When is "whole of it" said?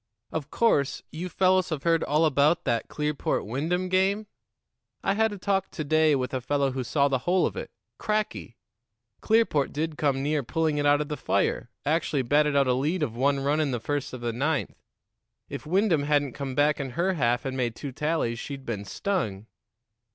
7.19-7.69